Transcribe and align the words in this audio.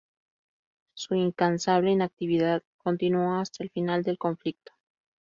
Su 0.95 1.13
incansable 1.13 1.95
actividad 2.03 2.63
continuó 2.79 3.35
hasta 3.35 3.63
el 3.63 3.69
final 3.69 4.01
del 4.01 4.17
conflicto. 4.17 4.71